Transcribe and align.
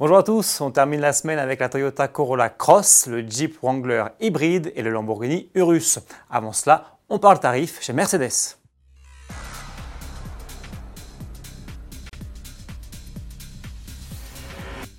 Bonjour 0.00 0.18
à 0.18 0.22
tous, 0.22 0.60
on 0.60 0.70
termine 0.70 1.00
la 1.00 1.12
semaine 1.12 1.40
avec 1.40 1.58
la 1.58 1.68
Toyota 1.68 2.06
Corolla 2.06 2.50
Cross, 2.50 3.08
le 3.08 3.28
Jeep 3.28 3.58
Wrangler 3.60 4.04
hybride 4.20 4.70
et 4.76 4.82
le 4.82 4.90
Lamborghini 4.90 5.50
Urus. 5.56 5.98
Avant 6.30 6.52
cela, 6.52 6.98
on 7.08 7.18
parle 7.18 7.40
tarif 7.40 7.82
chez 7.82 7.92
Mercedes. 7.92 8.56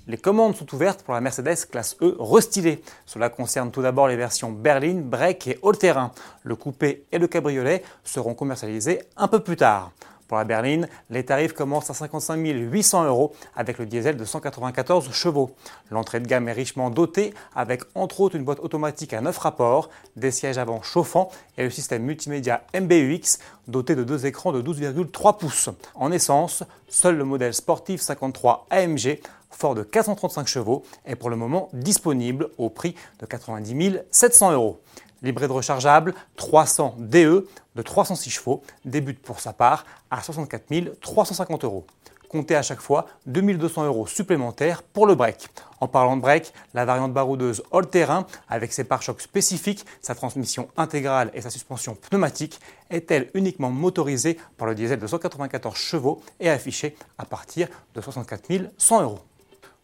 Les 0.06 0.18
commandes 0.18 0.54
sont 0.54 0.74
ouvertes 0.74 1.02
pour 1.02 1.14
la 1.14 1.22
Mercedes 1.22 1.64
classe 1.70 1.96
E 2.02 2.14
restylée. 2.20 2.82
Cela 3.06 3.30
concerne 3.30 3.70
tout 3.70 3.80
d'abord 3.80 4.06
les 4.06 4.16
versions 4.16 4.50
berline, 4.50 5.00
break 5.00 5.46
et 5.46 5.58
all-terrain. 5.62 6.12
Le 6.42 6.56
coupé 6.56 7.06
et 7.10 7.18
le 7.18 7.26
cabriolet 7.26 7.82
seront 8.04 8.34
commercialisés 8.34 9.00
un 9.16 9.28
peu 9.28 9.40
plus 9.40 9.56
tard. 9.56 9.92
Pour 10.30 10.38
la 10.38 10.44
berline, 10.44 10.86
les 11.10 11.24
tarifs 11.24 11.54
commencent 11.54 11.90
à 11.90 11.94
55 11.94 12.36
800 12.36 13.04
euros 13.06 13.32
avec 13.56 13.78
le 13.78 13.86
diesel 13.86 14.16
de 14.16 14.24
194 14.24 15.10
chevaux. 15.10 15.56
L'entrée 15.90 16.20
de 16.20 16.28
gamme 16.28 16.48
est 16.48 16.52
richement 16.52 16.88
dotée 16.88 17.34
avec 17.52 17.82
entre 17.96 18.20
autres 18.20 18.36
une 18.36 18.44
boîte 18.44 18.60
automatique 18.60 19.12
à 19.12 19.22
9 19.22 19.36
rapports, 19.36 19.90
des 20.14 20.30
sièges 20.30 20.56
avant 20.56 20.82
chauffants 20.82 21.32
et 21.58 21.64
le 21.64 21.70
système 21.70 22.04
multimédia 22.04 22.62
MBUX 22.80 23.40
doté 23.66 23.96
de 23.96 24.04
deux 24.04 24.24
écrans 24.24 24.52
de 24.52 24.62
12,3 24.62 25.36
pouces. 25.36 25.68
En 25.96 26.12
essence, 26.12 26.62
seul 26.86 27.16
le 27.16 27.24
modèle 27.24 27.52
sportif 27.52 28.00
53 28.00 28.68
AMG 28.70 29.18
fort 29.50 29.74
de 29.74 29.82
435 29.82 30.46
chevaux 30.46 30.84
est 31.06 31.16
pour 31.16 31.30
le 31.30 31.34
moment 31.34 31.70
disponible 31.72 32.50
au 32.56 32.70
prix 32.70 32.94
de 33.18 33.26
90 33.26 33.98
700 34.12 34.52
euros. 34.52 34.80
L'hybride 35.22 35.50
rechargeable 35.50 36.14
300 36.36 36.96
DE 36.98 37.46
de 37.74 37.82
306 37.82 38.30
chevaux 38.30 38.62
débute 38.84 39.20
pour 39.20 39.40
sa 39.40 39.52
part 39.52 39.84
à 40.10 40.22
64 40.22 41.00
350 41.00 41.64
euros. 41.64 41.86
Comptez 42.30 42.54
à 42.54 42.62
chaque 42.62 42.80
fois 42.80 43.06
2200 43.26 43.86
euros 43.86 44.06
supplémentaires 44.06 44.84
pour 44.84 45.08
le 45.08 45.16
break. 45.16 45.48
En 45.80 45.88
parlant 45.88 46.16
de 46.16 46.22
break, 46.22 46.52
la 46.74 46.84
variante 46.84 47.12
baroudeuse 47.12 47.62
all-terrain, 47.72 48.24
avec 48.48 48.72
ses 48.72 48.84
pare-chocs 48.84 49.20
spécifiques, 49.20 49.84
sa 50.00 50.14
transmission 50.14 50.68
intégrale 50.76 51.32
et 51.34 51.40
sa 51.40 51.50
suspension 51.50 51.96
pneumatique, 51.96 52.60
est-elle 52.88 53.30
uniquement 53.34 53.70
motorisée 53.70 54.38
par 54.56 54.68
le 54.68 54.76
diesel 54.76 55.00
de 55.00 55.06
194 55.08 55.74
chevaux 55.74 56.22
et 56.38 56.48
affichée 56.48 56.94
à 57.18 57.24
partir 57.24 57.66
de 57.96 58.00
64 58.00 58.70
100 58.78 59.02
euros? 59.02 59.29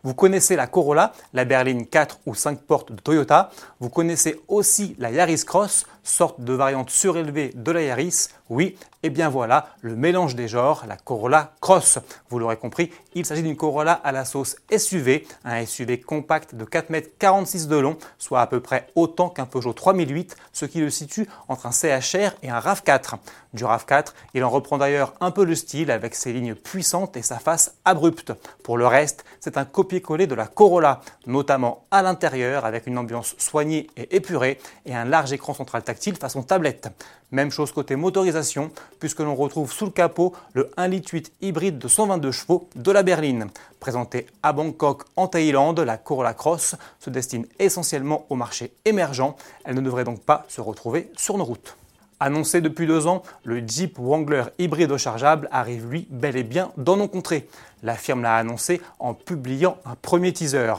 Vous 0.06 0.14
connaissez 0.14 0.54
la 0.54 0.68
Corolla, 0.68 1.12
la 1.32 1.44
berline 1.44 1.84
4 1.84 2.20
ou 2.26 2.34
5 2.36 2.60
portes 2.60 2.92
de 2.92 3.00
Toyota. 3.00 3.50
Vous 3.80 3.88
connaissez 3.88 4.40
aussi 4.46 4.94
la 5.00 5.10
Yaris 5.10 5.42
Cross, 5.44 5.84
sorte 6.06 6.40
de 6.40 6.52
variante 6.52 6.90
surélevée 6.90 7.52
de 7.54 7.72
la 7.72 7.82
Yaris. 7.82 8.28
Oui, 8.48 8.76
et 9.02 9.10
bien 9.10 9.28
voilà, 9.28 9.68
le 9.80 9.96
mélange 9.96 10.36
des 10.36 10.46
genres, 10.46 10.84
la 10.86 10.96
Corolla 10.96 11.54
Cross. 11.60 11.98
Vous 12.30 12.38
l'aurez 12.38 12.56
compris, 12.56 12.92
il 13.14 13.26
s'agit 13.26 13.42
d'une 13.42 13.56
Corolla 13.56 13.92
à 13.92 14.12
la 14.12 14.24
sauce 14.24 14.56
SUV, 14.76 15.26
un 15.44 15.66
SUV 15.66 16.00
compact 16.00 16.54
de 16.54 16.64
4,46 16.64 17.64
m 17.64 17.68
de 17.68 17.76
long, 17.76 17.98
soit 18.18 18.40
à 18.40 18.46
peu 18.46 18.60
près 18.60 18.86
autant 18.94 19.28
qu'un 19.28 19.46
Peugeot 19.46 19.72
3008, 19.72 20.36
ce 20.52 20.64
qui 20.64 20.78
le 20.78 20.90
situe 20.90 21.28
entre 21.48 21.66
un 21.66 21.72
CHR 21.72 22.36
et 22.42 22.50
un 22.50 22.60
RAV4. 22.60 23.14
Du 23.52 23.64
RAV4, 23.64 24.12
il 24.34 24.44
en 24.44 24.50
reprend 24.50 24.78
d'ailleurs 24.78 25.14
un 25.20 25.30
peu 25.30 25.44
le 25.44 25.54
style 25.54 25.90
avec 25.90 26.14
ses 26.14 26.32
lignes 26.32 26.54
puissantes 26.54 27.16
et 27.16 27.22
sa 27.22 27.38
face 27.38 27.74
abrupte. 27.84 28.32
Pour 28.62 28.78
le 28.78 28.86
reste, 28.86 29.24
c'est 29.40 29.56
un 29.56 29.64
copier-coller 29.64 30.26
de 30.26 30.34
la 30.34 30.46
Corolla, 30.46 31.00
notamment 31.26 31.86
à 31.90 32.02
l'intérieur 32.02 32.64
avec 32.64 32.86
une 32.86 32.98
ambiance 32.98 33.34
soignée 33.38 33.88
et 33.96 34.14
épurée 34.14 34.60
et 34.84 34.94
un 34.94 35.04
large 35.04 35.32
écran 35.32 35.54
central 35.54 35.82
tactile 35.82 35.95
façon 36.18 36.42
tablette. 36.42 36.88
Même 37.30 37.50
chose 37.50 37.72
côté 37.72 37.96
motorisation, 37.96 38.70
puisque 39.00 39.20
l'on 39.20 39.34
retrouve 39.34 39.72
sous 39.72 39.86
le 39.86 39.90
capot 39.90 40.32
le 40.52 40.70
1,8 40.76 40.88
litre 40.90 41.30
hybride 41.40 41.78
de 41.78 41.88
122 41.88 42.30
chevaux 42.30 42.68
de 42.76 42.90
la 42.92 43.02
berline. 43.02 43.48
Présentée 43.80 44.26
à 44.42 44.52
Bangkok 44.52 45.04
en 45.16 45.26
Thaïlande, 45.26 45.80
la 45.80 45.96
Corolla 45.96 46.34
Cross 46.34 46.76
se 47.00 47.10
destine 47.10 47.46
essentiellement 47.58 48.26
au 48.30 48.36
marché 48.36 48.72
émergent. 48.84 49.36
Elle 49.64 49.76
ne 49.76 49.80
devrait 49.80 50.04
donc 50.04 50.20
pas 50.20 50.44
se 50.48 50.60
retrouver 50.60 51.10
sur 51.16 51.36
nos 51.36 51.44
routes. 51.44 51.76
Annoncé 52.18 52.62
depuis 52.62 52.86
deux 52.86 53.06
ans, 53.06 53.22
le 53.44 53.58
Jeep 53.66 53.98
Wrangler 53.98 54.44
hybride 54.58 54.90
rechargeable 54.90 55.48
arrive 55.52 55.90
lui 55.90 56.06
bel 56.08 56.36
et 56.36 56.44
bien 56.44 56.72
dans 56.78 56.96
nos 56.96 57.08
contrées. 57.08 57.46
La 57.82 57.94
firme 57.94 58.22
l'a 58.22 58.36
annoncé 58.36 58.80
en 58.98 59.12
publiant 59.12 59.76
un 59.84 59.96
premier 59.96 60.32
teaser. 60.32 60.72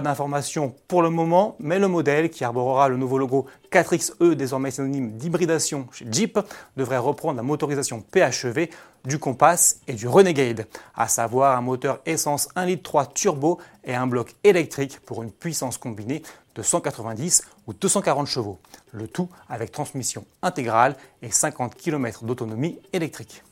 D'informations 0.00 0.74
pour 0.88 1.02
le 1.02 1.10
moment, 1.10 1.56
mais 1.60 1.78
le 1.78 1.88
modèle 1.88 2.30
qui 2.30 2.44
arborera 2.44 2.88
le 2.88 2.96
nouveau 2.96 3.18
logo 3.18 3.46
4XE, 3.70 4.34
désormais 4.34 4.70
synonyme 4.70 5.12
d'hybridation 5.12 5.86
chez 5.92 6.06
Jeep, 6.10 6.38
devrait 6.76 6.98
reprendre 6.98 7.36
la 7.36 7.42
motorisation 7.42 8.02
PHEV 8.12 8.68
du 9.04 9.18
Compass 9.18 9.80
et 9.86 9.92
du 9.92 10.08
Renegade, 10.08 10.66
à 10.94 11.08
savoir 11.08 11.56
un 11.56 11.60
moteur 11.60 12.00
essence 12.06 12.48
1,3 12.56 12.66
litre 12.66 13.12
turbo 13.14 13.58
et 13.84 13.94
un 13.94 14.06
bloc 14.06 14.34
électrique 14.42 15.00
pour 15.00 15.22
une 15.22 15.30
puissance 15.30 15.78
combinée 15.78 16.22
de 16.54 16.62
190 16.62 17.42
ou 17.66 17.72
240 17.72 18.26
chevaux, 18.26 18.58
le 18.92 19.06
tout 19.06 19.28
avec 19.48 19.70
transmission 19.70 20.24
intégrale 20.42 20.96
et 21.22 21.30
50 21.30 21.74
km 21.74 22.24
d'autonomie 22.24 22.78
électrique. 22.92 23.42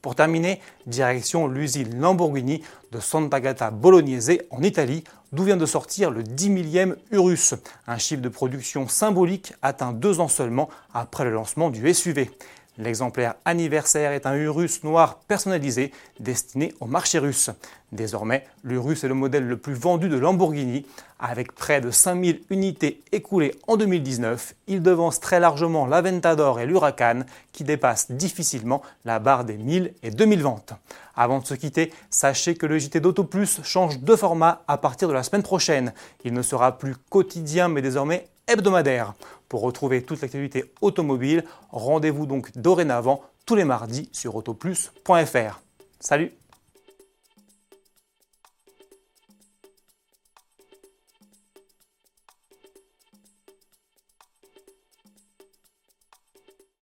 Pour 0.00 0.14
terminer, 0.14 0.60
direction 0.86 1.48
l'usine 1.48 1.98
Lamborghini 2.00 2.62
de 2.92 3.00
Sant'Agata 3.00 3.72
Bolognese 3.72 4.38
en 4.50 4.62
Italie, 4.62 5.02
d'où 5.32 5.42
vient 5.42 5.56
de 5.56 5.66
sortir 5.66 6.10
le 6.10 6.22
10 6.22 6.50
millième 6.50 6.96
Urus, 7.10 7.54
un 7.88 7.98
chiffre 7.98 8.22
de 8.22 8.28
production 8.28 8.86
symbolique 8.86 9.54
atteint 9.60 9.92
deux 9.92 10.20
ans 10.20 10.28
seulement 10.28 10.68
après 10.94 11.24
le 11.24 11.30
lancement 11.30 11.70
du 11.70 11.92
SUV. 11.92 12.30
L'exemplaire 12.78 13.34
anniversaire 13.44 14.12
est 14.12 14.24
un 14.24 14.36
Urus 14.36 14.84
noir 14.84 15.18
personnalisé 15.26 15.90
destiné 16.20 16.72
au 16.78 16.86
marché 16.86 17.18
russe. 17.18 17.50
Désormais, 17.90 18.46
l'Urus 18.62 19.02
est 19.02 19.08
le 19.08 19.14
modèle 19.14 19.48
le 19.48 19.56
plus 19.56 19.74
vendu 19.74 20.08
de 20.08 20.16
Lamborghini. 20.16 20.86
Avec 21.18 21.52
près 21.52 21.80
de 21.80 21.90
5000 21.90 22.42
unités 22.50 23.02
écoulées 23.10 23.56
en 23.66 23.76
2019, 23.76 24.54
il 24.68 24.80
devance 24.80 25.18
très 25.18 25.40
largement 25.40 25.86
l'Aventador 25.86 26.60
et 26.60 26.66
l'Huracan 26.66 27.22
qui 27.50 27.64
dépassent 27.64 28.12
difficilement 28.12 28.82
la 29.04 29.18
barre 29.18 29.44
des 29.44 29.56
1000 29.56 29.94
et 30.04 30.12
2000 30.12 30.42
ventes. 30.42 30.74
Avant 31.16 31.40
de 31.40 31.46
se 31.46 31.54
quitter, 31.54 31.92
sachez 32.10 32.54
que 32.54 32.66
le 32.66 32.78
JT 32.78 33.00
d'Auto 33.00 33.24
Plus 33.24 33.60
change 33.64 33.98
de 33.98 34.14
format 34.14 34.62
à 34.68 34.78
partir 34.78 35.08
de 35.08 35.14
la 35.14 35.24
semaine 35.24 35.42
prochaine. 35.42 35.92
Il 36.24 36.32
ne 36.32 36.42
sera 36.42 36.78
plus 36.78 36.94
quotidien 37.10 37.66
mais 37.66 37.82
désormais 37.82 38.28
hebdomadaire. 38.48 39.14
Pour 39.48 39.62
retrouver 39.62 40.02
toute 40.02 40.20
l'activité 40.20 40.72
automobile, 40.80 41.44
rendez-vous 41.70 42.26
donc 42.26 42.56
dorénavant 42.56 43.22
tous 43.46 43.54
les 43.54 43.64
mardis 43.64 44.08
sur 44.12 44.36
autoplus.fr. 44.36 45.60
Salut 46.00 46.37